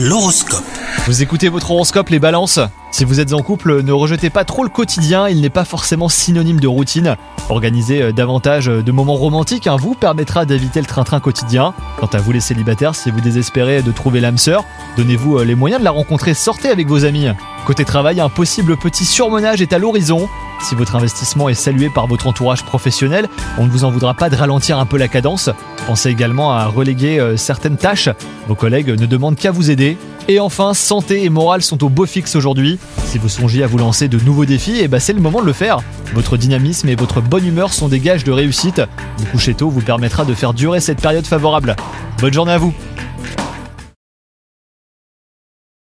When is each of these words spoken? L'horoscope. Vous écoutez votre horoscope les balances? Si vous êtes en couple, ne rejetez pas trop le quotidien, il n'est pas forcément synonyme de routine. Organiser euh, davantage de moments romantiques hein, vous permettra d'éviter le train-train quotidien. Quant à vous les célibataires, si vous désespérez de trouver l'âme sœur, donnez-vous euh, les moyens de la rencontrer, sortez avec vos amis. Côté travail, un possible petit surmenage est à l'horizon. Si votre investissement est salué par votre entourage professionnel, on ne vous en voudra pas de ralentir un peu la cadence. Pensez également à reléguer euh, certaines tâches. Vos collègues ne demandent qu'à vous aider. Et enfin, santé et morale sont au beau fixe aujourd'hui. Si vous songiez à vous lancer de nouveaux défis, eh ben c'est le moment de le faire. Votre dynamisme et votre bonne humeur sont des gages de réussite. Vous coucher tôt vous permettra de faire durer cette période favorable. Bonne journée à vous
L'horoscope. 0.00 0.62
Vous 1.06 1.22
écoutez 1.22 1.48
votre 1.48 1.72
horoscope 1.72 2.10
les 2.10 2.20
balances? 2.20 2.60
Si 2.90 3.04
vous 3.04 3.20
êtes 3.20 3.34
en 3.34 3.42
couple, 3.42 3.82
ne 3.82 3.92
rejetez 3.92 4.30
pas 4.30 4.44
trop 4.44 4.64
le 4.64 4.70
quotidien, 4.70 5.28
il 5.28 5.40
n'est 5.40 5.50
pas 5.50 5.64
forcément 5.66 6.08
synonyme 6.08 6.58
de 6.58 6.66
routine. 6.66 7.16
Organiser 7.50 8.02
euh, 8.02 8.12
davantage 8.12 8.66
de 8.66 8.92
moments 8.92 9.14
romantiques 9.14 9.66
hein, 9.66 9.76
vous 9.76 9.94
permettra 9.94 10.46
d'éviter 10.46 10.80
le 10.80 10.86
train-train 10.86 11.20
quotidien. 11.20 11.74
Quant 11.98 12.08
à 12.12 12.18
vous 12.18 12.32
les 12.32 12.40
célibataires, 12.40 12.94
si 12.94 13.10
vous 13.10 13.20
désespérez 13.20 13.82
de 13.82 13.92
trouver 13.92 14.20
l'âme 14.20 14.38
sœur, 14.38 14.64
donnez-vous 14.96 15.38
euh, 15.38 15.44
les 15.44 15.54
moyens 15.54 15.80
de 15.80 15.84
la 15.84 15.90
rencontrer, 15.90 16.32
sortez 16.32 16.70
avec 16.70 16.88
vos 16.88 17.04
amis. 17.04 17.28
Côté 17.66 17.84
travail, 17.84 18.20
un 18.20 18.30
possible 18.30 18.76
petit 18.78 19.04
surmenage 19.04 19.60
est 19.60 19.74
à 19.74 19.78
l'horizon. 19.78 20.28
Si 20.62 20.74
votre 20.74 20.96
investissement 20.96 21.48
est 21.48 21.54
salué 21.54 21.90
par 21.90 22.06
votre 22.06 22.26
entourage 22.26 22.64
professionnel, 22.64 23.28
on 23.58 23.66
ne 23.66 23.70
vous 23.70 23.84
en 23.84 23.90
voudra 23.90 24.14
pas 24.14 24.30
de 24.30 24.36
ralentir 24.36 24.78
un 24.78 24.86
peu 24.86 24.96
la 24.96 25.08
cadence. 25.08 25.50
Pensez 25.86 26.08
également 26.08 26.52
à 26.52 26.64
reléguer 26.66 27.20
euh, 27.20 27.36
certaines 27.36 27.76
tâches. 27.76 28.08
Vos 28.48 28.54
collègues 28.54 28.88
ne 28.88 29.06
demandent 29.06 29.36
qu'à 29.36 29.50
vous 29.50 29.70
aider. 29.70 29.98
Et 30.30 30.40
enfin, 30.40 30.74
santé 30.74 31.24
et 31.24 31.30
morale 31.30 31.62
sont 31.62 31.82
au 31.82 31.88
beau 31.88 32.04
fixe 32.04 32.36
aujourd'hui. 32.36 32.78
Si 33.06 33.16
vous 33.16 33.30
songiez 33.30 33.64
à 33.64 33.66
vous 33.66 33.78
lancer 33.78 34.08
de 34.08 34.18
nouveaux 34.18 34.44
défis, 34.44 34.78
eh 34.78 34.86
ben 34.86 35.00
c'est 35.00 35.14
le 35.14 35.22
moment 35.22 35.40
de 35.40 35.46
le 35.46 35.54
faire. 35.54 35.80
Votre 36.12 36.36
dynamisme 36.36 36.90
et 36.90 36.96
votre 36.96 37.22
bonne 37.22 37.46
humeur 37.46 37.72
sont 37.72 37.88
des 37.88 37.98
gages 37.98 38.24
de 38.24 38.32
réussite. 38.32 38.82
Vous 39.16 39.24
coucher 39.24 39.54
tôt 39.54 39.70
vous 39.70 39.80
permettra 39.80 40.26
de 40.26 40.34
faire 40.34 40.52
durer 40.52 40.80
cette 40.80 41.00
période 41.00 41.26
favorable. 41.26 41.76
Bonne 42.20 42.34
journée 42.34 42.52
à 42.52 42.58
vous 42.58 42.74